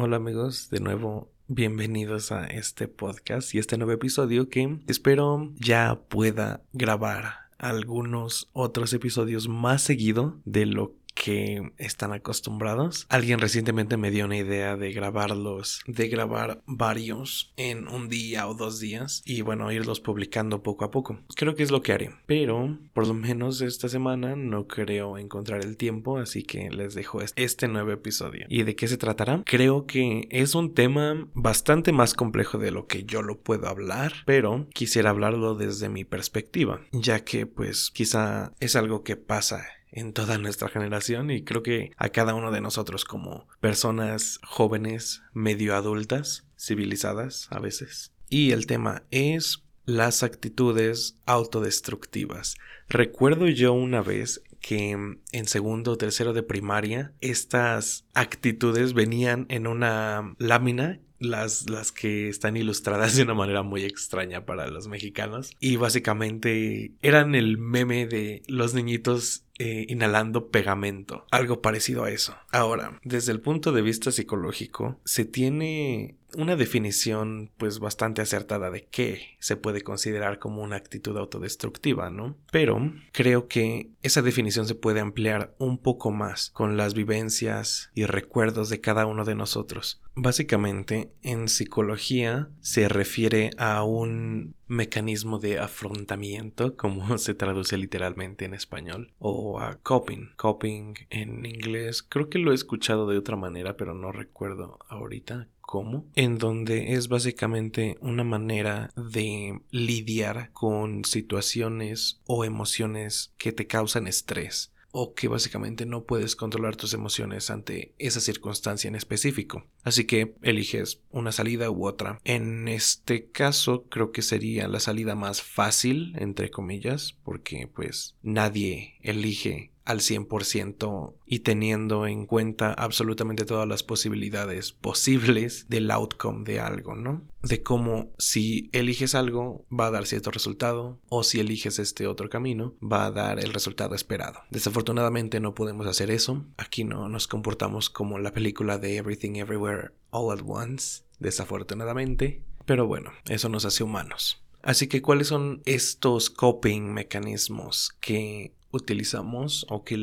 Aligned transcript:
Hola 0.00 0.18
amigos, 0.18 0.70
de 0.70 0.78
nuevo 0.78 1.28
bienvenidos 1.48 2.30
a 2.30 2.46
este 2.46 2.86
podcast 2.86 3.52
y 3.52 3.58
este 3.58 3.76
nuevo 3.78 3.90
episodio 3.90 4.48
que 4.48 4.78
espero 4.86 5.50
ya 5.56 6.02
pueda 6.08 6.62
grabar 6.72 7.48
algunos 7.58 8.48
otros 8.52 8.92
episodios 8.92 9.48
más 9.48 9.82
seguido 9.82 10.38
de 10.44 10.66
lo 10.66 10.94
que 11.18 11.72
están 11.76 12.12
acostumbrados. 12.12 13.06
Alguien 13.08 13.40
recientemente 13.40 13.96
me 13.96 14.10
dio 14.10 14.24
una 14.24 14.36
idea 14.36 14.76
de 14.76 14.92
grabarlos, 14.92 15.82
de 15.86 16.08
grabar 16.08 16.62
varios 16.66 17.52
en 17.56 17.88
un 17.88 18.08
día 18.08 18.46
o 18.48 18.54
dos 18.54 18.78
días 18.78 19.22
y 19.26 19.42
bueno, 19.42 19.70
irlos 19.72 20.00
publicando 20.00 20.62
poco 20.62 20.84
a 20.84 20.90
poco. 20.90 21.18
Creo 21.34 21.54
que 21.54 21.64
es 21.64 21.70
lo 21.70 21.82
que 21.82 21.92
haré, 21.92 22.10
pero 22.26 22.78
por 22.92 23.06
lo 23.06 23.14
menos 23.14 23.60
esta 23.60 23.88
semana 23.88 24.36
no 24.36 24.66
creo 24.68 25.18
encontrar 25.18 25.64
el 25.64 25.76
tiempo, 25.76 26.18
así 26.18 26.42
que 26.44 26.70
les 26.70 26.94
dejo 26.94 27.20
este 27.36 27.68
nuevo 27.68 27.90
episodio. 27.90 28.46
¿Y 28.48 28.62
de 28.62 28.76
qué 28.76 28.86
se 28.86 28.96
tratará? 28.96 29.42
Creo 29.44 29.86
que 29.86 30.28
es 30.30 30.54
un 30.54 30.74
tema 30.74 31.28
bastante 31.34 31.92
más 31.92 32.14
complejo 32.14 32.58
de 32.58 32.70
lo 32.70 32.86
que 32.86 33.04
yo 33.04 33.22
lo 33.22 33.40
puedo 33.40 33.66
hablar, 33.66 34.12
pero 34.24 34.68
quisiera 34.72 35.10
hablarlo 35.10 35.56
desde 35.56 35.88
mi 35.88 36.04
perspectiva, 36.04 36.80
ya 36.92 37.24
que 37.24 37.46
pues 37.46 37.90
quizá 37.90 38.52
es 38.60 38.76
algo 38.76 39.02
que 39.02 39.16
pasa 39.16 39.66
en 39.90 40.12
toda 40.12 40.38
nuestra 40.38 40.68
generación 40.68 41.30
y 41.30 41.44
creo 41.44 41.62
que 41.62 41.92
a 41.96 42.10
cada 42.10 42.34
uno 42.34 42.50
de 42.50 42.60
nosotros 42.60 43.04
como 43.04 43.48
personas 43.60 44.40
jóvenes, 44.44 45.22
medio 45.32 45.74
adultas, 45.74 46.46
civilizadas 46.58 47.48
a 47.50 47.60
veces. 47.60 48.12
Y 48.28 48.52
el 48.52 48.66
tema 48.66 49.04
es 49.10 49.64
las 49.84 50.22
actitudes 50.22 51.16
autodestructivas. 51.24 52.56
Recuerdo 52.88 53.48
yo 53.48 53.72
una 53.72 54.02
vez 54.02 54.42
que 54.60 54.90
en 54.90 55.46
segundo 55.46 55.92
o 55.92 55.96
tercero 55.96 56.32
de 56.32 56.42
primaria 56.42 57.12
estas 57.20 58.04
actitudes 58.12 58.92
venían 58.92 59.46
en 59.48 59.66
una 59.66 60.34
lámina 60.38 61.00
las, 61.18 61.68
las 61.70 61.92
que 61.92 62.28
están 62.28 62.56
ilustradas 62.56 63.16
de 63.16 63.22
una 63.22 63.34
manera 63.34 63.62
muy 63.62 63.84
extraña 63.84 64.44
para 64.44 64.68
los 64.68 64.88
mexicanos. 64.88 65.52
Y 65.60 65.76
básicamente 65.76 66.92
eran 67.02 67.34
el 67.34 67.58
meme 67.58 68.06
de 68.06 68.42
los 68.46 68.74
niñitos 68.74 69.44
eh, 69.58 69.86
inhalando 69.88 70.50
pegamento, 70.50 71.26
algo 71.30 71.60
parecido 71.60 72.04
a 72.04 72.10
eso. 72.10 72.36
Ahora, 72.52 73.00
desde 73.02 73.32
el 73.32 73.40
punto 73.40 73.72
de 73.72 73.82
vista 73.82 74.12
psicológico, 74.12 75.00
se 75.04 75.24
tiene 75.24 76.17
una 76.34 76.56
definición 76.56 77.50
pues 77.56 77.78
bastante 77.78 78.22
acertada 78.22 78.70
de 78.70 78.86
qué 78.86 79.36
se 79.38 79.56
puede 79.56 79.80
considerar 79.80 80.38
como 80.38 80.62
una 80.62 80.76
actitud 80.76 81.16
autodestructiva, 81.16 82.10
¿no? 82.10 82.36
Pero 82.52 82.92
creo 83.12 83.48
que 83.48 83.90
esa 84.02 84.22
definición 84.22 84.66
se 84.66 84.74
puede 84.74 85.00
ampliar 85.00 85.54
un 85.58 85.78
poco 85.78 86.10
más 86.10 86.50
con 86.50 86.76
las 86.76 86.94
vivencias 86.94 87.90
y 87.94 88.04
recuerdos 88.04 88.68
de 88.68 88.80
cada 88.80 89.06
uno 89.06 89.24
de 89.24 89.34
nosotros. 89.34 90.02
Básicamente, 90.14 91.12
en 91.22 91.48
psicología 91.48 92.50
se 92.60 92.88
refiere 92.88 93.50
a 93.56 93.84
un 93.84 94.54
mecanismo 94.68 95.38
de 95.38 95.58
afrontamiento, 95.58 96.76
como 96.76 97.18
se 97.18 97.34
traduce 97.34 97.76
literalmente 97.76 98.44
en 98.44 98.54
español, 98.54 99.12
o 99.18 99.60
a 99.60 99.76
coping. 99.76 100.30
Coping 100.36 100.94
en 101.10 101.44
inglés, 101.44 102.02
creo 102.02 102.28
que 102.28 102.38
lo 102.38 102.52
he 102.52 102.54
escuchado 102.54 103.08
de 103.08 103.18
otra 103.18 103.36
manera, 103.36 103.76
pero 103.76 103.94
no 103.94 104.12
recuerdo 104.12 104.78
ahorita 104.88 105.48
cómo, 105.60 106.06
en 106.14 106.38
donde 106.38 106.94
es 106.94 107.08
básicamente 107.08 107.98
una 108.00 108.24
manera 108.24 108.90
de 108.96 109.60
lidiar 109.70 110.50
con 110.52 111.04
situaciones 111.04 112.22
o 112.26 112.44
emociones 112.44 113.34
que 113.36 113.52
te 113.52 113.66
causan 113.66 114.06
estrés 114.06 114.72
o 115.00 115.14
que 115.14 115.28
básicamente 115.28 115.86
no 115.86 116.02
puedes 116.02 116.34
controlar 116.34 116.74
tus 116.74 116.92
emociones 116.92 117.50
ante 117.50 117.94
esa 117.98 118.18
circunstancia 118.18 118.88
en 118.88 118.96
específico. 118.96 119.64
Así 119.84 120.06
que 120.06 120.34
eliges 120.42 121.00
una 121.10 121.30
salida 121.30 121.70
u 121.70 121.86
otra. 121.86 122.18
En 122.24 122.66
este 122.66 123.30
caso 123.30 123.84
creo 123.84 124.10
que 124.10 124.22
sería 124.22 124.66
la 124.66 124.80
salida 124.80 125.14
más 125.14 125.40
fácil, 125.40 126.14
entre 126.18 126.50
comillas, 126.50 127.16
porque 127.22 127.68
pues 127.72 128.16
nadie 128.22 128.96
elige 129.00 129.70
al 129.88 130.00
100% 130.00 131.14
y 131.24 131.38
teniendo 131.38 132.06
en 132.06 132.26
cuenta 132.26 132.74
absolutamente 132.74 133.46
todas 133.46 133.66
las 133.66 133.82
posibilidades 133.82 134.72
posibles 134.72 135.66
del 135.70 135.90
outcome 135.90 136.44
de 136.44 136.60
algo, 136.60 136.94
¿no? 136.94 137.22
De 137.42 137.62
cómo 137.62 138.12
si 138.18 138.68
eliges 138.74 139.14
algo 139.14 139.64
va 139.72 139.86
a 139.86 139.90
dar 139.90 140.04
cierto 140.04 140.30
resultado 140.30 141.00
o 141.08 141.22
si 141.22 141.40
eliges 141.40 141.78
este 141.78 142.06
otro 142.06 142.28
camino 142.28 142.74
va 142.82 143.06
a 143.06 143.10
dar 143.10 143.42
el 143.42 143.54
resultado 143.54 143.94
esperado. 143.94 144.40
Desafortunadamente 144.50 145.40
no 145.40 145.54
podemos 145.54 145.86
hacer 145.86 146.10
eso. 146.10 146.44
Aquí 146.58 146.84
no 146.84 147.08
nos 147.08 147.26
comportamos 147.26 147.88
como 147.88 148.18
la 148.18 148.34
película 148.34 148.76
de 148.76 148.98
Everything 148.98 149.36
Everywhere 149.36 149.92
All 150.10 150.38
at 150.38 150.44
Once, 150.46 151.04
desafortunadamente. 151.18 152.42
Pero 152.66 152.86
bueno, 152.86 153.10
eso 153.26 153.48
nos 153.48 153.64
hace 153.64 153.84
humanos. 153.84 154.44
Así 154.62 154.86
que, 154.86 155.00
¿cuáles 155.00 155.28
son 155.28 155.62
estos 155.64 156.28
coping 156.28 156.92
mecanismos 156.92 157.96
que 158.00 158.52
utilizamos 158.70 159.66
o 159.68 159.84
que 159.84 159.96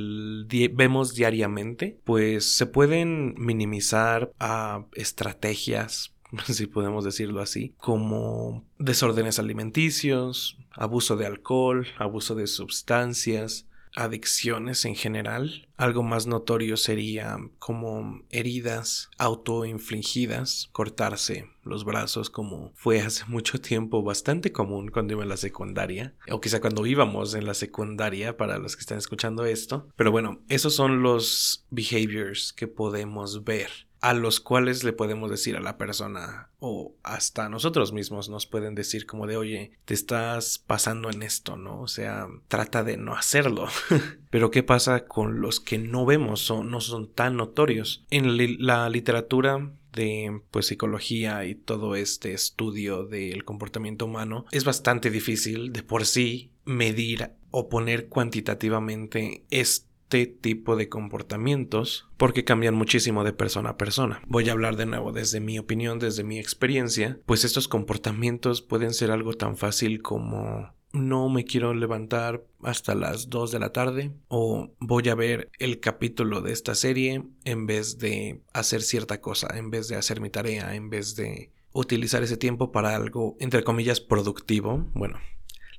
vemos 0.74 1.14
diariamente, 1.14 2.00
pues 2.04 2.56
se 2.56 2.66
pueden 2.66 3.36
minimizar 3.38 4.32
a 4.40 4.86
estrategias 4.94 6.16
si 6.48 6.68
podemos 6.68 7.06
decirlo 7.06 7.42
así, 7.42 7.74
como 7.78 8.66
desórdenes 8.78 9.40
alimenticios, 9.40 10.58
abuso 10.72 11.16
de 11.16 11.26
alcohol, 11.26 11.88
abuso 11.98 12.36
de 12.36 12.48
sustancias, 12.48 13.68
adicciones 13.96 14.86
en 14.86 14.96
general. 14.96 15.68
Algo 15.78 16.04
más 16.04 16.28
notorio 16.28 16.78
sería 16.78 17.38
como 17.60 18.22
heridas 18.30 19.10
autoinfligidas, 19.18 20.70
cortarse 20.72 21.50
los 21.64 21.84
brazos 21.84 22.30
como 22.30 22.72
fue 22.76 23.02
hace 23.02 23.26
mucho 23.28 23.60
tiempo 23.60 24.04
bastante 24.04 24.52
común 24.52 24.90
cuando 24.90 25.14
iba 25.14 25.24
en 25.24 25.30
la 25.30 25.38
secundaria, 25.38 26.14
o 26.30 26.40
quizá 26.40 26.62
cuando 26.62 26.86
íbamos 26.86 27.34
en 27.34 27.46
la 27.46 27.54
secundaria 27.54 28.38
para 28.38 28.60
los 28.60 28.76
que 28.76 28.82
están 28.82 29.00
escuchando 29.00 29.46
esto. 29.46 29.88
Pero 29.96 30.12
bueno, 30.12 30.42
esos 30.48 30.76
son 30.76 31.02
los 31.02 31.66
behaviors 31.72 32.54
que 32.54 32.68
podemos 32.68 33.44
ver 33.44 33.70
a 34.06 34.14
los 34.14 34.40
cuales 34.40 34.84
le 34.84 34.94
podemos 34.94 35.32
decir 35.32 35.58
a 35.58 35.62
la 35.62 35.80
persona 35.80 36.50
o 36.60 36.94
hasta 37.02 37.50
nosotros 37.50 37.92
mismos 37.92 38.30
nos 38.30 38.46
pueden 38.46 38.76
decir 38.76 39.08
como 39.08 39.26
de 39.26 39.36
oye, 39.36 39.72
te 39.86 39.96
estás 39.96 40.60
pasando 40.60 41.10
en 41.10 41.24
esto, 41.24 41.58
¿no? 41.58 41.82
O 41.82 41.88
sea, 41.88 42.28
trata 42.48 42.84
de 42.84 42.98
no 42.98 43.16
hacerlo. 43.16 43.68
Pero 44.30 44.52
¿qué 44.52 44.62
pasa 44.62 45.06
con 45.06 45.42
los 45.42 45.60
que 45.60 45.80
no 45.80 46.06
vemos 46.06 46.52
o 46.52 46.64
no 46.64 46.82
son 46.82 47.12
tan 47.12 47.36
notorios? 47.36 48.06
En 48.12 48.38
la 48.64 48.88
literatura 48.90 49.72
de 49.92 50.40
pues 50.52 50.68
psicología 50.68 51.44
y 51.46 51.56
todo 51.56 51.96
este 51.96 52.34
estudio 52.34 53.06
del 53.06 53.44
comportamiento 53.44 54.06
humano 54.06 54.46
es 54.52 54.66
bastante 54.66 55.10
difícil 55.10 55.74
de 55.74 55.82
por 55.82 56.06
sí 56.06 56.52
medir 56.64 57.32
o 57.50 57.70
poner 57.70 58.08
cuantitativamente 58.08 59.46
este 59.50 59.95
este 60.06 60.28
tipo 60.28 60.76
de 60.76 60.88
comportamientos 60.88 62.08
porque 62.18 62.44
cambian 62.46 62.76
muchísimo 62.76 63.24
de 63.24 63.34
persona 63.34 63.72
a 63.72 63.78
persona. 63.78 64.22
Voy 64.28 64.48
a 64.48 64.52
hablar 64.52 64.76
de 64.76 64.86
nuevo 64.86 65.12
desde 65.12 65.40
mi 65.40 65.58
opinión, 65.58 66.00
desde 66.00 66.24
mi 66.24 66.40
experiencia, 66.40 67.20
pues 67.26 67.44
estos 67.44 67.68
comportamientos 67.68 68.62
pueden 68.62 68.94
ser 68.94 69.12
algo 69.12 69.34
tan 69.34 69.58
fácil 69.58 70.02
como 70.02 70.74
no 70.94 71.28
me 71.28 71.44
quiero 71.44 71.74
levantar 71.74 72.46
hasta 72.62 72.96
las 72.96 73.30
2 73.30 73.52
de 73.52 73.60
la 73.60 73.74
tarde 73.74 74.14
o 74.30 74.72
voy 74.80 75.10
a 75.10 75.16
ver 75.16 75.50
el 75.60 75.82
capítulo 75.82 76.40
de 76.40 76.54
esta 76.54 76.74
serie 76.74 77.24
en 77.44 77.66
vez 77.66 77.98
de 77.98 78.42
hacer 78.54 78.82
cierta 78.82 79.20
cosa, 79.20 79.58
en 79.58 79.72
vez 79.72 79.90
de 79.90 79.98
hacer 79.98 80.22
mi 80.22 80.30
tarea, 80.30 80.76
en 80.76 80.90
vez 80.90 81.16
de 81.16 81.52
utilizar 81.74 82.24
ese 82.24 82.38
tiempo 82.38 82.72
para 82.72 82.96
algo 82.96 83.36
entre 83.42 83.64
comillas 83.66 84.00
productivo. 84.00 84.88
Bueno, 84.94 85.20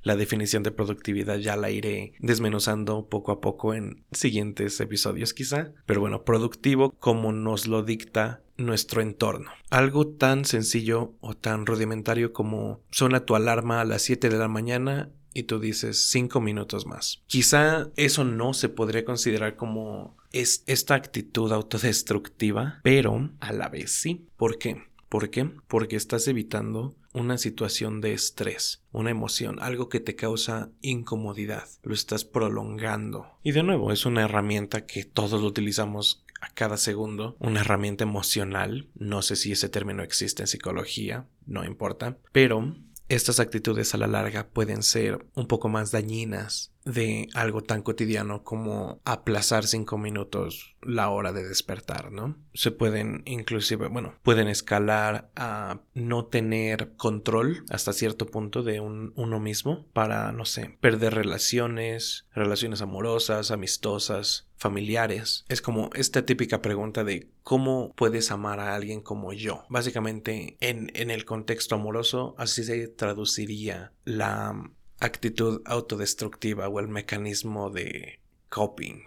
la 0.07 0.15
definición 0.15 0.63
de 0.63 0.71
productividad 0.71 1.37
ya 1.37 1.57
la 1.57 1.69
iré 1.69 2.13
desmenuzando 2.19 3.09
poco 3.09 3.33
a 3.33 3.41
poco 3.41 3.73
en 3.73 4.05
siguientes 4.13 4.79
episodios 4.79 5.33
quizá. 5.33 5.73
Pero 5.85 5.99
bueno, 5.99 6.23
productivo 6.23 6.91
como 6.91 7.33
nos 7.33 7.67
lo 7.67 7.83
dicta 7.83 8.41
nuestro 8.55 9.01
entorno. 9.01 9.51
Algo 9.69 10.07
tan 10.07 10.45
sencillo 10.45 11.13
o 11.19 11.35
tan 11.35 11.65
rudimentario 11.65 12.31
como 12.31 12.79
suena 12.89 13.25
tu 13.25 13.35
alarma 13.35 13.81
a 13.81 13.85
las 13.85 14.01
7 14.03 14.29
de 14.29 14.37
la 14.37 14.47
mañana 14.47 15.11
y 15.33 15.43
tú 15.43 15.59
dices 15.59 16.07
5 16.09 16.39
minutos 16.39 16.85
más. 16.85 17.21
Quizá 17.27 17.89
eso 17.97 18.23
no 18.23 18.53
se 18.53 18.69
podría 18.69 19.03
considerar 19.03 19.57
como 19.57 20.15
es 20.31 20.63
esta 20.67 20.95
actitud 20.95 21.51
autodestructiva, 21.51 22.79
pero 22.81 23.29
a 23.41 23.51
la 23.51 23.67
vez 23.67 23.91
sí. 23.91 24.25
¿Por 24.37 24.57
qué? 24.57 24.87
¿Por 25.09 25.29
qué? 25.29 25.51
Porque 25.67 25.97
estás 25.97 26.27
evitando 26.29 26.95
una 27.17 27.37
situación 27.37 28.01
de 28.01 28.13
estrés, 28.13 28.83
una 28.91 29.09
emoción, 29.09 29.57
algo 29.59 29.89
que 29.89 29.99
te 29.99 30.15
causa 30.15 30.69
incomodidad, 30.81 31.67
lo 31.83 31.93
estás 31.93 32.23
prolongando. 32.25 33.27
Y 33.43 33.51
de 33.51 33.63
nuevo, 33.63 33.91
es 33.91 34.05
una 34.05 34.23
herramienta 34.23 34.85
que 34.85 35.03
todos 35.03 35.41
utilizamos 35.41 36.23
a 36.41 36.49
cada 36.49 36.77
segundo, 36.77 37.35
una 37.39 37.61
herramienta 37.61 38.03
emocional, 38.03 38.89
no 38.95 39.21
sé 39.21 39.35
si 39.35 39.51
ese 39.51 39.69
término 39.69 40.03
existe 40.03 40.43
en 40.43 40.47
psicología, 40.47 41.27
no 41.45 41.65
importa, 41.65 42.17
pero 42.31 42.75
estas 43.09 43.39
actitudes 43.39 43.93
a 43.93 43.97
la 43.97 44.07
larga 44.07 44.49
pueden 44.49 44.83
ser 44.83 45.25
un 45.33 45.47
poco 45.47 45.69
más 45.69 45.91
dañinas 45.91 46.73
de 46.87 47.27
algo 47.33 47.61
tan 47.61 47.81
cotidiano 47.81 48.43
como 48.43 49.01
aplazar 49.03 49.65
cinco 49.65 49.97
minutos 49.97 50.75
la 50.81 51.09
hora 51.09 51.33
de 51.33 51.47
despertar, 51.47 52.11
¿no? 52.11 52.37
Se 52.53 52.71
pueden 52.71 53.23
inclusive, 53.25 53.87
bueno, 53.87 54.15
pueden 54.23 54.47
escalar 54.47 55.29
a 55.35 55.81
no 55.93 56.25
tener 56.25 56.93
control 56.95 57.65
hasta 57.69 57.93
cierto 57.93 58.25
punto 58.25 58.63
de 58.63 58.79
uno 58.79 59.39
mismo 59.39 59.85
para, 59.93 60.31
no 60.31 60.45
sé, 60.45 60.77
perder 60.79 61.15
relaciones, 61.15 62.25
relaciones 62.33 62.81
amorosas, 62.81 63.51
amistosas, 63.51 64.47
familiares. 64.55 65.45
Es 65.49 65.61
como 65.61 65.89
esta 65.93 66.25
típica 66.25 66.61
pregunta 66.61 67.03
de 67.03 67.29
cómo 67.43 67.93
puedes 67.95 68.31
amar 68.31 68.59
a 68.59 68.75
alguien 68.75 69.01
como 69.01 69.33
yo. 69.33 69.65
Básicamente, 69.69 70.57
en, 70.61 70.91
en 70.95 71.11
el 71.11 71.25
contexto 71.25 71.75
amoroso, 71.75 72.33
así 72.37 72.63
se 72.63 72.87
traduciría 72.87 73.91
la 74.05 74.71
actitud 74.99 75.61
autodestructiva 75.65 76.67
o 76.67 76.79
el 76.79 76.87
mecanismo 76.87 77.69
de 77.69 78.19
coping 78.49 79.03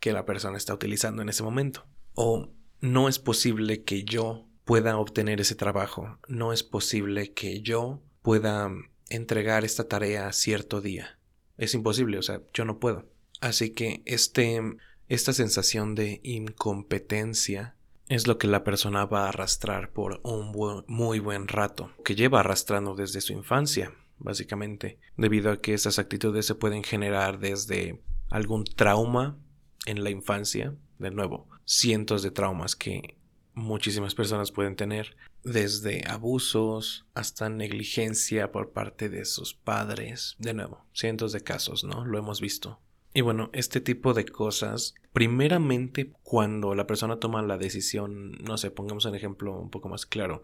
que 0.00 0.12
la 0.12 0.24
persona 0.24 0.56
está 0.56 0.74
utilizando 0.74 1.22
en 1.22 1.28
ese 1.28 1.42
momento. 1.42 1.86
O 2.14 2.50
no 2.80 3.08
es 3.08 3.18
posible 3.18 3.84
que 3.84 4.04
yo 4.04 4.46
pueda 4.64 4.98
obtener 4.98 5.40
ese 5.40 5.54
trabajo, 5.54 6.18
no 6.28 6.52
es 6.52 6.62
posible 6.62 7.32
que 7.32 7.60
yo 7.60 8.02
pueda 8.22 8.70
entregar 9.10 9.64
esta 9.64 9.88
tarea 9.88 10.32
cierto 10.32 10.80
día. 10.80 11.18
Es 11.56 11.74
imposible, 11.74 12.18
o 12.18 12.22
sea, 12.22 12.42
yo 12.52 12.64
no 12.64 12.78
puedo. 12.78 13.06
Así 13.40 13.70
que 13.70 14.02
este, 14.06 14.60
esta 15.08 15.32
sensación 15.32 15.94
de 15.94 16.20
incompetencia 16.22 17.76
es 18.08 18.26
lo 18.26 18.38
que 18.38 18.46
la 18.46 18.64
persona 18.64 19.06
va 19.06 19.24
a 19.24 19.28
arrastrar 19.28 19.90
por 19.90 20.20
un 20.24 20.52
muy 20.86 21.18
buen 21.18 21.48
rato, 21.48 21.90
que 22.04 22.14
lleva 22.14 22.40
arrastrando 22.40 22.94
desde 22.94 23.20
su 23.20 23.32
infancia 23.32 23.92
básicamente, 24.18 24.98
debido 25.16 25.50
a 25.50 25.60
que 25.60 25.74
esas 25.74 25.98
actitudes 25.98 26.46
se 26.46 26.54
pueden 26.54 26.82
generar 26.82 27.38
desde 27.38 28.00
algún 28.30 28.64
trauma 28.64 29.38
en 29.86 30.04
la 30.04 30.10
infancia, 30.10 30.74
de 30.98 31.10
nuevo, 31.10 31.48
cientos 31.64 32.22
de 32.22 32.30
traumas 32.30 32.76
que 32.76 33.16
muchísimas 33.54 34.14
personas 34.14 34.50
pueden 34.50 34.76
tener, 34.76 35.16
desde 35.42 36.04
abusos 36.08 37.06
hasta 37.14 37.48
negligencia 37.48 38.50
por 38.50 38.72
parte 38.72 39.08
de 39.08 39.24
sus 39.24 39.54
padres, 39.54 40.36
de 40.38 40.54
nuevo, 40.54 40.84
cientos 40.92 41.32
de 41.32 41.42
casos, 41.42 41.84
¿no? 41.84 42.04
Lo 42.04 42.18
hemos 42.18 42.40
visto. 42.40 42.80
Y 43.12 43.20
bueno, 43.20 43.50
este 43.52 43.80
tipo 43.80 44.12
de 44.12 44.24
cosas, 44.24 44.94
primeramente 45.12 46.12
cuando 46.24 46.74
la 46.74 46.86
persona 46.86 47.20
toma 47.20 47.42
la 47.42 47.58
decisión, 47.58 48.32
no 48.42 48.58
sé, 48.58 48.72
pongamos 48.72 49.04
un 49.04 49.14
ejemplo 49.14 49.56
un 49.56 49.70
poco 49.70 49.88
más 49.88 50.04
claro, 50.04 50.42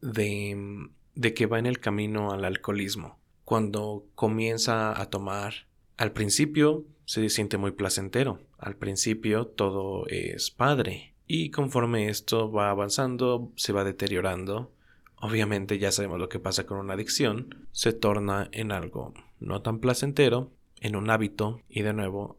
de 0.00 0.90
de 1.14 1.34
que 1.34 1.46
va 1.46 1.58
en 1.58 1.66
el 1.66 1.80
camino 1.80 2.32
al 2.32 2.44
alcoholismo. 2.44 3.18
Cuando 3.44 4.06
comienza 4.14 4.98
a 5.00 5.10
tomar, 5.10 5.66
al 5.96 6.12
principio 6.12 6.84
se 7.04 7.28
siente 7.28 7.58
muy 7.58 7.72
placentero, 7.72 8.40
al 8.58 8.76
principio 8.76 9.46
todo 9.46 10.06
es 10.06 10.50
padre 10.50 11.14
y 11.26 11.50
conforme 11.50 12.08
esto 12.08 12.50
va 12.50 12.70
avanzando, 12.70 13.52
se 13.56 13.72
va 13.72 13.84
deteriorando, 13.84 14.72
obviamente 15.16 15.78
ya 15.78 15.92
sabemos 15.92 16.18
lo 16.18 16.28
que 16.28 16.38
pasa 16.38 16.66
con 16.66 16.78
una 16.78 16.94
adicción, 16.94 17.66
se 17.72 17.92
torna 17.92 18.48
en 18.52 18.72
algo 18.72 19.14
no 19.40 19.62
tan 19.62 19.78
placentero, 19.78 20.52
en 20.80 20.96
un 20.96 21.10
hábito 21.10 21.62
y 21.68 21.82
de 21.82 21.92
nuevo, 21.92 22.38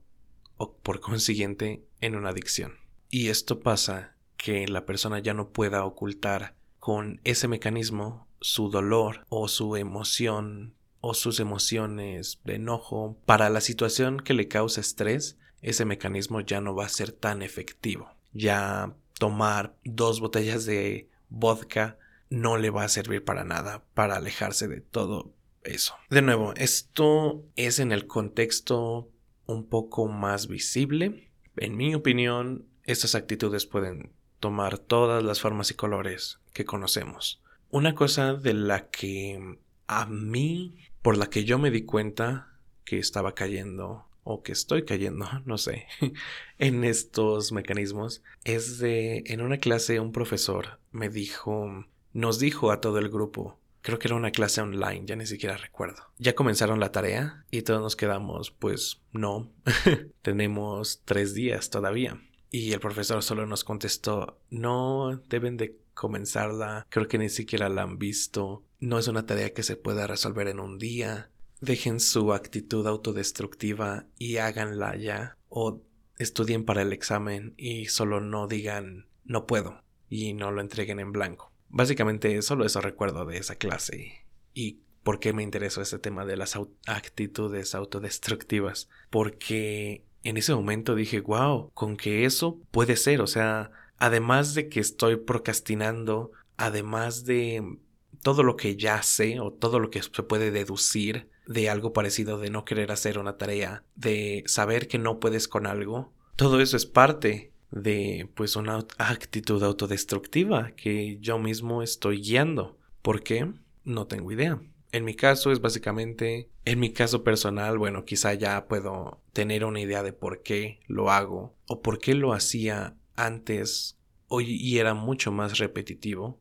o 0.58 0.76
por 0.76 1.00
consiguiente, 1.02 1.84
en 2.02 2.16
una 2.16 2.30
adicción. 2.30 2.74
Y 3.10 3.30
esto 3.30 3.60
pasa 3.62 4.16
que 4.38 4.68
la 4.68 4.86
persona 4.86 5.20
ya 5.20 5.34
no 5.34 5.50
pueda 5.50 5.86
ocultar 5.86 6.56
con 6.80 7.22
ese 7.24 7.48
mecanismo 7.48 8.28
su 8.44 8.70
dolor 8.70 9.26
o 9.30 9.48
su 9.48 9.76
emoción 9.76 10.76
o 11.00 11.14
sus 11.14 11.40
emociones 11.40 12.40
de 12.44 12.56
enojo 12.56 13.18
para 13.26 13.50
la 13.50 13.62
situación 13.62 14.20
que 14.20 14.34
le 14.34 14.48
causa 14.48 14.82
estrés, 14.82 15.38
ese 15.62 15.86
mecanismo 15.86 16.42
ya 16.42 16.62
no 16.62 16.76
va 16.76 16.86
a 16.86 16.90
ser 16.90 17.12
tan 17.12 17.42
efectivo. 17.42 18.10
Ya 18.34 18.96
tomar 19.18 19.76
dos 19.84 20.20
botellas 20.20 20.66
de 20.66 21.10
vodka 21.30 21.98
no 22.30 22.58
le 22.58 22.70
va 22.70 22.84
a 22.84 22.90
servir 22.90 23.24
para 23.24 23.44
nada 23.44 23.84
para 23.94 24.16
alejarse 24.16 24.68
de 24.68 24.82
todo 24.82 25.34
eso. 25.64 25.96
De 26.10 26.22
nuevo, 26.22 26.54
esto 26.56 27.46
es 27.56 27.80
en 27.80 27.92
el 27.92 28.08
contexto 28.08 29.10
un 29.46 29.68
poco 29.68 30.08
más 30.08 30.48
visible. 30.48 31.32
En 31.58 31.78
mi 31.78 31.96
opinión, 31.96 32.66
estas 32.84 33.16
actitudes 33.16 33.66
pueden 33.66 34.12
tomar 34.40 34.78
todas 34.78 35.24
las 35.24 35.40
formas 35.40 35.72
y 35.72 35.76
colores 35.76 36.40
que 36.54 36.66
conocemos. 36.66 37.43
Una 37.74 37.96
cosa 37.96 38.36
de 38.36 38.54
la 38.54 38.92
que 38.92 39.58
a 39.88 40.06
mí, 40.06 40.76
por 41.02 41.18
la 41.18 41.26
que 41.26 41.44
yo 41.44 41.58
me 41.58 41.72
di 41.72 41.86
cuenta 41.86 42.60
que 42.86 43.00
estaba 43.00 43.34
cayendo 43.34 44.06
o 44.24 44.44
que 44.44 44.52
estoy 44.52 44.86
cayendo, 44.86 45.26
no 45.46 45.58
sé, 45.58 45.88
en 46.60 46.84
estos 46.84 47.52
mecanismos, 47.52 48.22
es 48.44 48.78
de, 48.78 49.24
en 49.26 49.42
una 49.42 49.58
clase 49.58 50.00
un 50.00 50.12
profesor 50.12 50.78
me 50.92 51.10
dijo, 51.10 51.88
nos 52.14 52.38
dijo 52.38 52.70
a 52.70 52.80
todo 52.80 53.00
el 53.00 53.10
grupo, 53.10 53.58
creo 53.82 53.98
que 53.98 54.08
era 54.08 54.18
una 54.18 54.30
clase 54.30 54.62
online, 54.62 55.08
ya 55.08 55.16
ni 55.16 55.26
siquiera 55.26 55.58
recuerdo. 55.58 56.12
Ya 56.20 56.36
comenzaron 56.36 56.80
la 56.80 56.92
tarea 56.92 57.44
y 57.50 57.64
todos 57.64 57.82
nos 57.82 57.96
quedamos, 57.96 58.52
pues 58.52 59.02
no, 59.14 59.50
tenemos 60.22 61.02
tres 61.06 61.34
días 61.34 61.72
todavía. 61.72 62.22
Y 62.56 62.72
el 62.72 62.80
profesor 62.80 63.24
solo 63.24 63.48
nos 63.48 63.64
contestó, 63.64 64.38
no 64.52 65.20
deben 65.28 65.58
de 65.58 65.76
comenzarla, 65.96 66.86
creo 66.90 67.08
que 67.08 67.18
ni 67.18 67.30
siquiera 67.30 67.68
la 67.68 67.82
han 67.82 67.98
visto, 67.98 68.64
no 68.80 69.00
es 69.00 69.08
una 69.08 69.26
tarea 69.26 69.56
que 69.56 69.64
se 69.64 69.76
pueda 69.76 70.06
resolver 70.06 70.48
en 70.48 70.60
un 70.60 70.78
día, 70.78 71.32
dejen 71.62 72.00
su 72.00 72.32
actitud 72.32 72.86
autodestructiva 72.86 74.06
y 74.20 74.38
háganla 74.38 74.96
ya, 74.98 75.36
o 75.50 75.82
estudien 76.20 76.64
para 76.64 76.84
el 76.84 76.94
examen 76.94 77.56
y 77.58 77.88
solo 77.88 78.22
no 78.22 78.46
digan 78.46 79.08
no 79.26 79.48
puedo 79.48 79.82
y 80.08 80.34
no 80.34 80.52
lo 80.52 80.62
entreguen 80.62 81.00
en 81.00 81.12
blanco. 81.12 81.52
Básicamente 81.70 82.40
solo 82.44 82.66
eso 82.66 82.82
recuerdo 82.82 83.26
de 83.26 83.38
esa 83.40 83.56
clase 83.56 84.28
y 84.54 84.78
por 85.02 85.20
qué 85.20 85.34
me 85.34 85.42
interesó 85.42 85.82
este 85.82 85.98
tema 85.98 86.24
de 86.24 86.38
las 86.38 86.56
actitudes 86.86 87.74
autodestructivas, 87.74 88.90
porque 89.10 90.06
en 90.24 90.38
ese 90.38 90.56
momento 90.56 90.96
dije, 90.96 91.22
wow, 91.22 91.72
con 91.74 91.98
que 91.98 92.26
eso 92.26 92.60
puede 92.72 92.96
ser, 92.96 93.22
o 93.22 93.28
sea, 93.28 93.72
además 93.98 94.54
de 94.54 94.70
que 94.70 94.80
estoy 94.80 95.18
procrastinando, 95.18 96.32
además 96.58 97.26
de 97.26 97.78
todo 98.22 98.44
lo 98.44 98.56
que 98.56 98.76
ya 98.76 99.02
sé 99.04 99.40
o 99.40 99.52
todo 99.52 99.80
lo 99.80 99.90
que 99.90 100.02
se 100.02 100.24
puede 100.24 100.52
deducir 100.52 101.30
de 101.46 101.70
algo 101.70 101.92
parecido 101.92 102.38
de 102.40 102.50
no 102.50 102.64
querer 102.64 102.92
hacer 102.92 103.20
una 103.20 103.38
tarea, 103.38 103.84
de 103.96 104.44
saber 104.48 104.88
que 104.88 104.98
no 104.98 105.20
puedes 105.20 105.48
con 105.48 105.68
algo, 105.68 106.14
todo 106.36 106.62
eso 106.62 106.78
es 106.78 106.86
parte 106.86 107.52
de 107.72 108.30
pues 108.36 108.56
una 108.56 108.86
actitud 108.98 109.62
autodestructiva 109.64 110.72
que 110.72 111.18
yo 111.20 111.38
mismo 111.40 111.84
estoy 111.84 112.22
guiando. 112.22 112.78
¿Por 113.02 113.24
qué? 113.24 113.52
No 113.84 114.08
tengo 114.08 114.32
idea. 114.32 114.62
En 114.94 115.06
mi 115.06 115.16
caso 115.16 115.52
es 115.52 115.60
básicamente, 115.60 116.50
en 116.66 116.80
mi 116.80 116.94
caso 116.94 117.24
personal, 117.24 117.80
bueno, 117.80 118.06
quizá 118.06 118.36
ya 118.36 118.68
puedo 118.68 119.20
tener 119.34 119.66
una 119.66 119.80
idea 119.80 120.04
de 120.04 120.14
por 120.14 120.44
qué 120.44 120.82
lo 120.86 121.10
hago 121.10 121.56
o 121.66 121.82
por 121.82 121.98
qué 121.98 122.14
lo 122.14 122.32
hacía 122.32 122.96
antes 123.16 123.98
hoy 124.28 124.52
y 124.52 124.78
era 124.78 124.94
mucho 124.94 125.32
más 125.32 125.58
repetitivo, 125.58 126.40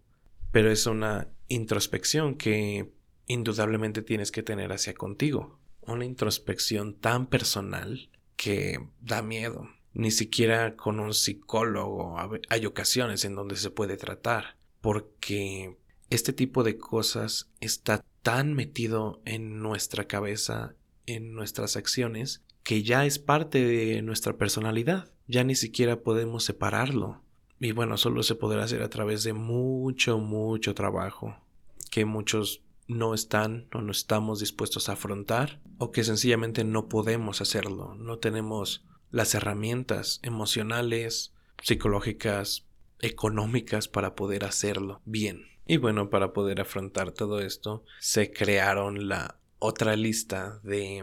pero 0.50 0.71
es 0.71 0.85
una 0.85 1.28
introspección 1.49 2.35
que 2.35 2.92
indudablemente 3.26 4.02
tienes 4.02 4.30
que 4.30 4.42
tener 4.42 4.71
hacia 4.71 4.92
contigo, 4.92 5.59
una 5.80 6.04
introspección 6.04 6.92
tan 6.92 7.28
personal 7.28 8.11
que 8.37 8.87
da 9.00 9.23
miedo. 9.23 9.66
Ni 9.94 10.11
siquiera 10.11 10.76
con 10.76 11.00
un 11.00 11.14
psicólogo 11.14 12.18
hay 12.50 12.66
ocasiones 12.66 13.25
en 13.25 13.35
donde 13.35 13.56
se 13.56 13.71
puede 13.71 13.97
tratar, 13.97 14.56
porque 14.82 15.78
este 16.14 16.33
tipo 16.33 16.62
de 16.62 16.78
cosas 16.78 17.50
está 17.61 18.04
tan 18.23 18.54
metido 18.54 19.21
en 19.25 19.61
nuestra 19.61 20.07
cabeza, 20.07 20.75
en 21.07 21.35
nuestras 21.35 21.76
acciones, 21.76 22.42
que 22.62 22.83
ya 22.83 23.04
es 23.07 23.19
parte 23.19 23.64
de 23.64 24.02
nuestra 24.02 24.37
personalidad 24.37 25.12
ya 25.26 25.45
ni 25.45 25.54
siquiera 25.54 26.02
podemos 26.02 26.45
separarlo. 26.45 27.23
Y 27.59 27.73
bueno, 27.73 27.97
solo 27.97 28.23
se 28.23 28.35
podrá 28.35 28.64
hacer 28.64 28.83
a 28.83 28.90
través 28.90 29.23
de 29.25 29.33
mucho, 29.33 30.19
mucho 30.19 30.75
trabajo 30.75 31.37
que 31.90 32.04
muchos 32.04 32.62
no 32.88 33.14
están 33.14 33.69
o 33.73 33.81
no 33.81 33.92
estamos 33.92 34.40
dispuestos 34.40 34.88
a 34.88 34.92
afrontar 34.92 35.61
o 35.78 35.92
que 35.92 36.04
sencillamente 36.04 36.64
no 36.64 36.88
podemos 36.88 37.40
hacerlo, 37.40 37.95
no 37.95 38.19
tenemos 38.19 38.85
las 39.11 39.35
herramientas 39.35 40.21
emocionales, 40.23 41.35
psicológicas, 41.62 42.66
económicas 43.00 43.88
para 43.88 44.14
poder 44.14 44.45
hacerlo 44.45 45.00
bien. 45.04 45.51
Y 45.73 45.79
bueno, 45.79 46.11
para 46.11 46.35
poder 46.35 46.61
afrontar 46.61 47.12
todo 47.12 47.41
esto, 47.41 47.83
se 47.99 48.31
crearon 48.31 49.09
la 49.09 49.38
otra 49.59 49.97
lista 49.97 50.61
de 50.62 51.02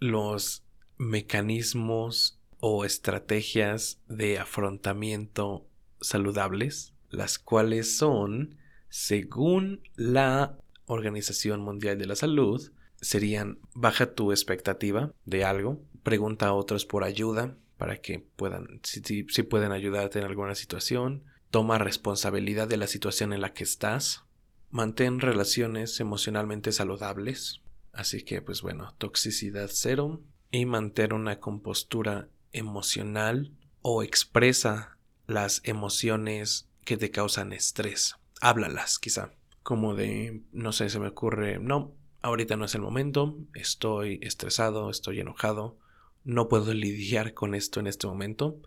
los 0.00 0.66
mecanismos 0.98 2.38
o 2.60 2.84
estrategias 2.84 4.02
de 4.06 4.38
afrontamiento 4.38 5.66
saludables, 6.02 6.92
las 7.08 7.38
cuales 7.38 7.96
son, 7.96 8.58
según 8.90 9.80
la 9.94 10.58
Organización 10.84 11.62
Mundial 11.62 11.96
de 11.96 12.04
la 12.04 12.16
Salud, 12.16 12.70
serían 13.00 13.60
baja 13.72 14.12
tu 14.12 14.30
expectativa 14.30 15.10
de 15.24 15.44
algo, 15.44 15.80
pregunta 16.02 16.48
a 16.48 16.52
otros 16.52 16.84
por 16.84 17.02
ayuda 17.02 17.56
para 17.78 17.96
que 18.02 18.18
puedan, 18.18 18.78
si, 18.82 19.00
si, 19.26 19.42
pueden 19.42 19.72
ayudarte 19.72 20.18
en 20.18 20.26
alguna 20.26 20.54
situación, 20.54 21.24
toma 21.50 21.78
responsabilidad 21.78 22.68
de 22.68 22.76
la 22.76 22.86
situación 22.86 23.32
en 23.32 23.40
la 23.40 23.52
que 23.52 23.64
estás, 23.64 24.24
mantén 24.70 25.20
relaciones 25.20 26.00
emocionalmente 26.00 26.72
saludables, 26.72 27.60
así 27.92 28.22
que 28.22 28.42
pues 28.42 28.62
bueno, 28.62 28.94
toxicidad 28.98 29.70
cero 29.72 30.20
y 30.50 30.66
mantén 30.66 31.12
una 31.12 31.40
compostura 31.40 32.28
emocional 32.52 33.52
o 33.82 34.02
expresa 34.02 34.96
las 35.26 35.60
emociones 35.64 36.68
que 36.84 36.96
te 36.96 37.10
causan 37.10 37.52
estrés. 37.52 38.16
Háblalas, 38.40 38.98
quizá. 38.98 39.32
Como 39.62 39.94
de, 39.94 40.42
no 40.52 40.72
sé, 40.72 40.88
se 40.88 41.00
me 41.00 41.08
ocurre, 41.08 41.58
no, 41.58 41.92
ahorita 42.22 42.56
no 42.56 42.64
es 42.66 42.74
el 42.74 42.82
momento, 42.82 43.36
estoy 43.54 44.20
estresado, 44.22 44.90
estoy 44.90 45.20
enojado, 45.20 45.76
no 46.24 46.48
puedo 46.48 46.72
lidiar 46.74 47.34
con 47.34 47.54
esto 47.54 47.80
en 47.80 47.86
este 47.86 48.06
momento. 48.06 48.60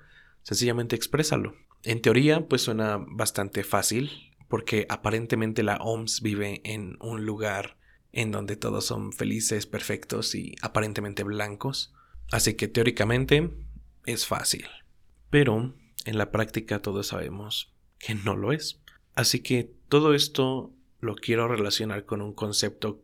Sencillamente 0.43 0.95
exprésalo. 0.95 1.53
En 1.83 2.01
teoría, 2.01 2.47
pues 2.47 2.61
suena 2.61 2.97
bastante 2.97 3.63
fácil, 3.63 4.33
porque 4.47 4.85
aparentemente 4.89 5.63
la 5.63 5.77
OMS 5.77 6.21
vive 6.21 6.61
en 6.63 6.97
un 6.99 7.25
lugar 7.25 7.77
en 8.11 8.31
donde 8.31 8.55
todos 8.55 8.85
son 8.85 9.13
felices, 9.13 9.65
perfectos 9.65 10.35
y 10.35 10.55
aparentemente 10.61 11.23
blancos. 11.23 11.93
Así 12.31 12.55
que 12.55 12.67
teóricamente 12.67 13.51
es 14.05 14.25
fácil. 14.25 14.65
Pero 15.29 15.75
en 16.05 16.17
la 16.17 16.31
práctica 16.31 16.81
todos 16.81 17.07
sabemos 17.07 17.73
que 17.99 18.15
no 18.15 18.35
lo 18.35 18.51
es. 18.51 18.81
Así 19.15 19.41
que 19.41 19.71
todo 19.87 20.13
esto 20.13 20.73
lo 20.99 21.15
quiero 21.15 21.47
relacionar 21.47 22.05
con 22.05 22.21
un 22.21 22.33
concepto 22.33 23.01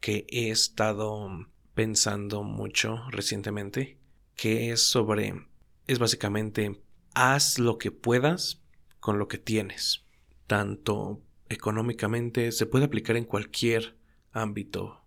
que 0.00 0.26
he 0.28 0.50
estado 0.50 1.48
pensando 1.74 2.42
mucho 2.42 3.02
recientemente, 3.10 3.98
que 4.36 4.70
es 4.70 4.82
sobre, 4.82 5.46
es 5.86 5.98
básicamente, 5.98 6.80
haz 7.16 7.58
lo 7.58 7.78
que 7.78 7.90
puedas 7.90 8.60
con 9.00 9.18
lo 9.18 9.26
que 9.26 9.38
tienes. 9.38 10.04
Tanto 10.46 11.22
económicamente, 11.48 12.52
se 12.52 12.66
puede 12.66 12.84
aplicar 12.84 13.16
en 13.16 13.24
cualquier 13.24 13.96
ámbito, 14.32 15.02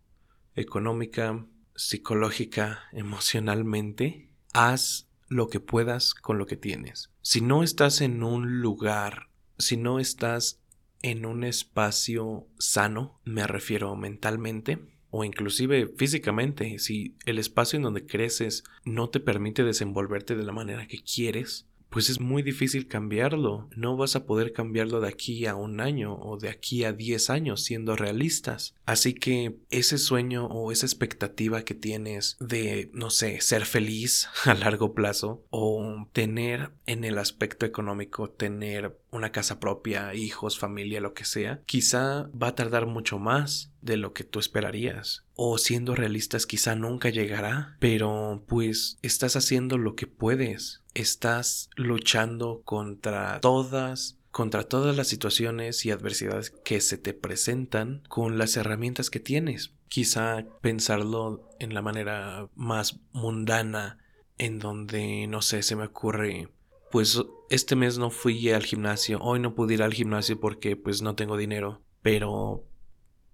económica, 0.56 1.46
psicológica, 1.76 2.80
emocionalmente, 2.94 4.32
haz 4.54 5.08
lo 5.28 5.50
que 5.50 5.60
puedas 5.60 6.16
con 6.16 6.40
lo 6.40 6.48
que 6.48 6.58
tienes. 6.58 7.12
Si 7.22 7.42
no 7.42 7.62
estás 7.62 8.02
en 8.02 8.24
un 8.24 8.60
lugar, 8.60 9.30
si 9.60 9.78
no 9.78 10.00
estás 10.00 10.60
en 11.04 11.28
un 11.28 11.44
espacio 11.44 12.48
sano, 12.58 13.20
me 13.24 13.46
refiero 13.46 13.96
mentalmente 13.96 14.80
o 15.12 15.24
inclusive 15.24 15.94
físicamente, 15.96 16.80
si 16.80 17.16
el 17.26 17.38
espacio 17.38 17.78
en 17.78 17.84
donde 17.84 18.08
creces 18.08 18.64
no 18.84 19.10
te 19.10 19.20
permite 19.20 19.64
desenvolverte 19.64 20.36
de 20.36 20.44
la 20.44 20.52
manera 20.52 20.88
que 20.88 21.04
quieres, 21.04 21.68
pues 21.90 22.10
es 22.10 22.20
muy 22.20 22.44
difícil 22.44 22.88
cambiarlo. 22.88 23.70
No 23.76 23.98
vas 23.98 24.16
a 24.16 24.26
poder 24.26 24.54
cambiarlo 24.54 25.02
de 25.02 25.10
aquí 25.10 25.46
a 25.46 25.56
un 25.56 25.82
año 25.82 26.16
o 26.16 26.38
de 26.38 26.50
aquí 26.50 26.84
a 26.84 26.94
10 26.94 27.30
años 27.30 27.64
siendo 27.64 27.96
realistas. 27.96 28.76
Así 28.86 29.14
que 29.14 29.58
ese 29.70 29.98
sueño 29.98 30.46
o 30.48 30.72
esa 30.72 30.86
expectativa 30.86 31.64
que 31.64 31.74
tienes 31.74 32.38
de, 32.40 32.90
no 32.94 33.10
sé, 33.10 33.42
ser 33.42 33.66
feliz 33.66 34.28
a 34.46 34.54
largo 34.54 34.94
plazo 34.94 35.44
o 35.50 36.08
tener 36.14 36.72
en 36.86 37.04
el 37.04 37.18
aspecto 37.18 37.66
económico, 37.66 38.30
tener 38.30 38.98
una 39.12 39.32
casa 39.32 39.60
propia, 39.60 40.14
hijos, 40.14 40.60
familia, 40.60 41.02
lo 41.02 41.14
que 41.14 41.26
sea, 41.26 41.62
quizá 41.66 42.30
va 42.32 42.50
a 42.50 42.56
tardar 42.56 42.86
mucho 42.86 43.20
más 43.20 43.72
de 43.82 43.98
lo 43.98 44.14
que 44.14 44.24
tú 44.24 44.40
esperarías. 44.40 45.26
O 45.36 45.58
siendo 45.58 45.96
realistas 45.96 46.46
quizá 46.46 46.76
nunca 46.76 47.10
llegará, 47.10 47.78
pero 47.80 48.44
pues 48.48 49.00
estás 49.02 49.36
haciendo 49.36 49.78
lo 49.78 49.96
que 49.96 50.08
puedes. 50.08 50.84
Estás 50.94 51.70
luchando 51.76 52.62
contra 52.66 53.40
todas 53.42 54.20
contra 54.32 54.64
todas 54.64 54.96
las 54.96 55.08
situaciones 55.08 55.86
y 55.86 55.92
adversidades 55.92 56.52
que 56.52 56.82
se 56.82 56.98
te 56.98 57.14
presentan 57.14 58.04
con 58.08 58.38
las 58.38 58.58
herramientas 58.58 59.10
que 59.10 59.20
tienes. 59.20 59.74
Quizá 59.88 60.46
pensarlo 60.62 61.50
en 61.60 61.74
la 61.74 61.82
manera 61.82 62.48
más 62.56 63.00
mundana, 63.12 63.98
en 64.38 64.60
donde, 64.60 65.26
no 65.28 65.42
sé, 65.42 65.64
se 65.64 65.76
me 65.76 65.86
ocurre, 65.86 66.50
pues 66.92 67.22
este 67.50 67.76
mes 67.76 67.98
no 67.98 68.10
fui 68.10 68.50
al 68.50 68.64
gimnasio, 68.64 69.20
hoy 69.22 69.40
no 69.40 69.56
pude 69.56 69.76
ir 69.76 69.84
al 69.84 69.94
gimnasio 69.94 70.40
porque 70.40 70.76
pues 70.76 71.02
no 71.02 71.16
tengo 71.16 71.38
dinero, 71.38 71.82
pero 72.02 72.64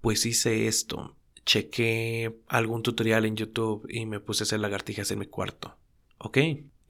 pues 0.02 0.26
hice 0.26 0.68
esto. 0.68 1.16
Chequé 1.46 2.36
algún 2.48 2.82
tutorial 2.82 3.26
en 3.26 3.36
YouTube 3.36 3.86
y 3.90 4.06
me 4.06 4.20
puse 4.20 4.44
a 4.44 4.46
hacer 4.46 4.60
lagartijas 4.60 5.12
en 5.12 5.20
mi 5.20 5.28
cuarto. 5.28 5.78
Ok, 6.18 6.38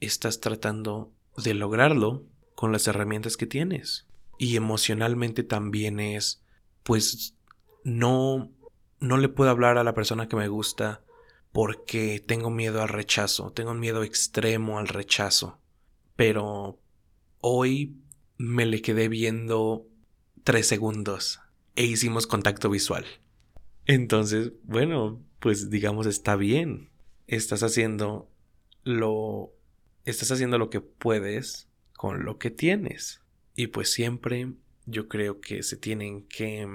estás 0.00 0.40
tratando 0.40 1.12
de 1.36 1.54
lograrlo 1.54 2.24
con 2.54 2.72
las 2.72 2.86
herramientas 2.88 3.36
que 3.36 3.46
tienes. 3.46 4.06
Y 4.38 4.56
emocionalmente 4.56 5.44
también 5.44 6.00
es, 6.00 6.42
pues, 6.82 7.34
no, 7.84 8.50
no 8.98 9.16
le 9.18 9.28
puedo 9.28 9.50
hablar 9.50 9.78
a 9.78 9.84
la 9.84 9.94
persona 9.94 10.28
que 10.28 10.36
me 10.36 10.48
gusta 10.48 11.02
porque 11.52 12.22
tengo 12.26 12.50
miedo 12.50 12.82
al 12.82 12.88
rechazo, 12.88 13.50
tengo 13.52 13.70
un 13.70 13.80
miedo 13.80 14.02
extremo 14.02 14.78
al 14.78 14.88
rechazo. 14.88 15.58
Pero 16.16 16.80
hoy 17.40 17.96
me 18.38 18.66
le 18.66 18.82
quedé 18.82 19.08
viendo 19.08 19.86
tres 20.44 20.66
segundos 20.66 21.40
e 21.74 21.84
hicimos 21.84 22.26
contacto 22.26 22.70
visual. 22.70 23.04
Entonces, 23.84 24.52
bueno, 24.64 25.22
pues 25.38 25.70
digamos 25.70 26.06
está 26.06 26.36
bien. 26.36 26.90
Estás 27.26 27.62
haciendo 27.62 28.30
lo 28.82 29.52
estás 30.04 30.30
haciendo 30.30 30.58
lo 30.58 30.70
que 30.70 30.80
puedes 30.80 31.68
con 31.94 32.24
lo 32.24 32.38
que 32.38 32.50
tienes. 32.50 33.20
Y 33.54 33.68
pues 33.68 33.92
siempre 33.92 34.52
yo 34.86 35.08
creo 35.08 35.40
que 35.40 35.62
se 35.62 35.76
tienen 35.76 36.26
que 36.28 36.68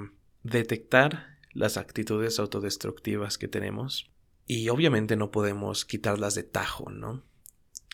detectar 0.44 1.38
las 1.54 1.78
actitudes 1.78 2.40
autodestructivas 2.40 3.38
que 3.38 3.48
tenemos 3.48 4.12
y 4.48 4.70
obviamente 4.70 5.16
no 5.16 5.32
podemos 5.32 5.86
quitarlas 5.86 6.36
de 6.36 6.44
tajo, 6.44 6.90
¿no? 6.90 7.24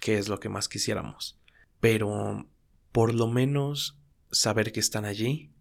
Que 0.08 0.18
es 0.18 0.30
lo 0.30 0.40
que 0.40 0.48
más 0.48 0.70
quisiéramos. 0.70 1.38
Pero 1.82 2.48
por 2.94 3.14
lo 3.14 3.28
menos 3.28 3.98
saber 4.32 4.72
que 4.72 4.80
están 4.80 5.04
allí 5.04 5.52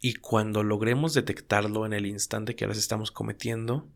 y 0.00 0.14
cuando 0.14 0.62
logremos 0.62 1.12
detectarlo 1.12 1.84
en 1.84 1.92
el 1.92 2.06
instante 2.06 2.56
que 2.56 2.66
las 2.66 2.78
estamos 2.78 3.10
cometiendo, 3.10 3.86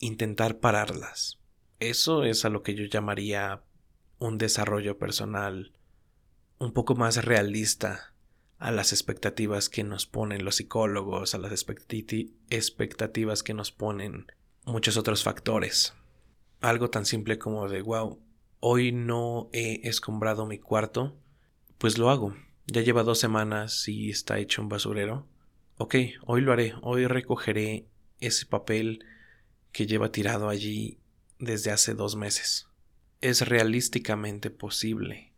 intentar 0.00 0.58
pararlas. 0.58 1.38
Eso 1.78 2.24
es 2.24 2.44
a 2.44 2.48
lo 2.48 2.64
que 2.64 2.74
yo 2.74 2.86
llamaría 2.86 3.62
un 4.18 4.36
desarrollo 4.36 4.98
personal 4.98 5.78
un 6.58 6.72
poco 6.72 6.96
más 6.96 7.24
realista 7.24 8.16
a 8.58 8.72
las 8.72 8.92
expectativas 8.92 9.68
que 9.68 9.84
nos 9.84 10.06
ponen 10.06 10.44
los 10.44 10.56
psicólogos, 10.56 11.36
a 11.36 11.38
las 11.38 11.52
expectativas 11.52 13.44
que 13.44 13.54
nos 13.54 13.70
ponen 13.70 14.26
muchos 14.64 14.96
otros 14.96 15.22
factores. 15.22 15.94
Algo 16.60 16.90
tan 16.90 17.06
simple 17.06 17.38
como 17.38 17.68
de, 17.68 17.80
wow, 17.80 18.23
hoy 18.66 18.92
no 18.92 19.50
he 19.52 19.86
escombrado 19.86 20.46
mi 20.46 20.58
cuarto, 20.58 21.14
pues 21.76 21.98
lo 21.98 22.08
hago. 22.08 22.34
Ya 22.66 22.80
lleva 22.80 23.02
dos 23.02 23.18
semanas 23.20 23.86
y 23.88 24.08
está 24.08 24.38
hecho 24.38 24.62
un 24.62 24.70
basurero. 24.70 25.26
Ok, 25.76 25.96
hoy 26.22 26.40
lo 26.40 26.50
haré, 26.50 26.72
hoy 26.80 27.06
recogeré 27.06 27.84
ese 28.20 28.46
papel 28.46 29.04
que 29.70 29.86
lleva 29.86 30.12
tirado 30.12 30.48
allí 30.48 30.96
desde 31.38 31.72
hace 31.72 31.92
dos 31.92 32.16
meses. 32.16 32.66
Es 33.20 33.46
realísticamente 33.46 34.48
posible. 34.48 35.33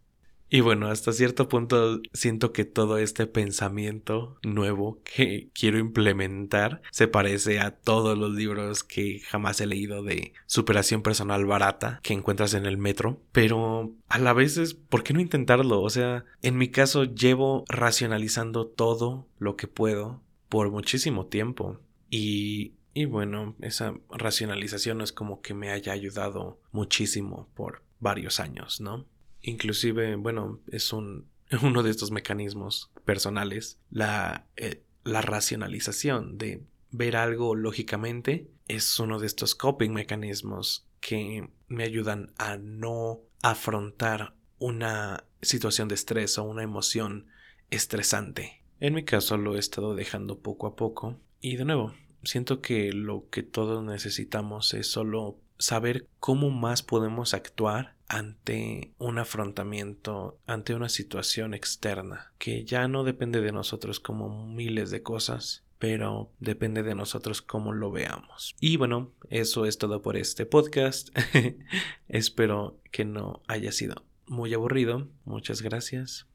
Y 0.48 0.60
bueno, 0.60 0.88
hasta 0.88 1.12
cierto 1.12 1.48
punto 1.48 2.00
siento 2.12 2.52
que 2.52 2.64
todo 2.64 2.98
este 2.98 3.26
pensamiento 3.26 4.38
nuevo 4.42 5.00
que 5.02 5.48
quiero 5.52 5.78
implementar 5.78 6.82
se 6.92 7.08
parece 7.08 7.58
a 7.58 7.72
todos 7.72 8.16
los 8.16 8.32
libros 8.32 8.84
que 8.84 9.20
jamás 9.20 9.60
he 9.60 9.66
leído 9.66 10.04
de 10.04 10.32
superación 10.46 11.02
personal 11.02 11.44
barata 11.46 11.98
que 12.02 12.14
encuentras 12.14 12.54
en 12.54 12.64
el 12.64 12.78
metro. 12.78 13.20
Pero 13.32 13.92
a 14.08 14.18
la 14.18 14.32
vez 14.32 14.56
es, 14.56 14.74
¿por 14.74 15.02
qué 15.02 15.14
no 15.14 15.20
intentarlo? 15.20 15.82
O 15.82 15.90
sea, 15.90 16.24
en 16.42 16.56
mi 16.56 16.68
caso 16.68 17.04
llevo 17.04 17.64
racionalizando 17.68 18.66
todo 18.66 19.26
lo 19.38 19.56
que 19.56 19.66
puedo 19.66 20.22
por 20.48 20.70
muchísimo 20.70 21.26
tiempo. 21.26 21.80
Y, 22.08 22.74
y 22.94 23.06
bueno, 23.06 23.56
esa 23.60 23.94
racionalización 24.10 25.00
es 25.00 25.12
como 25.12 25.40
que 25.40 25.54
me 25.54 25.70
haya 25.70 25.92
ayudado 25.92 26.60
muchísimo 26.70 27.48
por 27.54 27.82
varios 27.98 28.38
años, 28.38 28.80
¿no? 28.80 29.06
Inclusive, 29.46 30.16
bueno, 30.16 30.60
es 30.70 30.92
un, 30.92 31.28
uno 31.62 31.82
de 31.82 31.90
estos 31.90 32.10
mecanismos 32.10 32.90
personales, 33.04 33.78
la, 33.90 34.46
eh, 34.56 34.82
la 35.04 35.22
racionalización 35.22 36.36
de 36.36 36.62
ver 36.90 37.16
algo 37.16 37.54
lógicamente 37.54 38.48
es 38.68 38.98
uno 38.98 39.20
de 39.20 39.26
estos 39.26 39.54
coping 39.54 39.90
mecanismos 39.90 40.86
que 41.00 41.48
me 41.68 41.84
ayudan 41.84 42.32
a 42.38 42.56
no 42.56 43.20
afrontar 43.42 44.34
una 44.58 45.24
situación 45.42 45.86
de 45.86 45.94
estrés 45.94 46.38
o 46.38 46.44
una 46.44 46.64
emoción 46.64 47.26
estresante. 47.70 48.62
En 48.80 48.94
mi 48.94 49.04
caso 49.04 49.36
lo 49.36 49.54
he 49.54 49.60
estado 49.60 49.94
dejando 49.94 50.40
poco 50.40 50.66
a 50.66 50.74
poco 50.74 51.20
y 51.40 51.56
de 51.56 51.64
nuevo, 51.64 51.94
siento 52.24 52.60
que 52.60 52.92
lo 52.92 53.28
que 53.30 53.44
todos 53.44 53.84
necesitamos 53.84 54.74
es 54.74 54.90
solo 54.90 55.38
saber 55.58 56.06
cómo 56.20 56.50
más 56.50 56.82
podemos 56.82 57.34
actuar 57.34 57.94
ante 58.08 58.92
un 58.98 59.18
afrontamiento, 59.18 60.38
ante 60.46 60.74
una 60.74 60.88
situación 60.88 61.54
externa, 61.54 62.32
que 62.38 62.64
ya 62.64 62.88
no 62.88 63.04
depende 63.04 63.40
de 63.40 63.52
nosotros 63.52 64.00
como 64.00 64.46
miles 64.46 64.90
de 64.90 65.02
cosas, 65.02 65.64
pero 65.78 66.30
depende 66.40 66.82
de 66.82 66.94
nosotros 66.94 67.42
cómo 67.42 67.72
lo 67.72 67.90
veamos. 67.90 68.54
Y 68.60 68.76
bueno, 68.76 69.12
eso 69.28 69.66
es 69.66 69.78
todo 69.78 70.02
por 70.02 70.16
este 70.16 70.46
podcast. 70.46 71.10
Espero 72.08 72.78
que 72.90 73.04
no 73.04 73.42
haya 73.46 73.72
sido 73.72 74.04
muy 74.26 74.54
aburrido. 74.54 75.08
Muchas 75.24 75.62
gracias. 75.62 76.26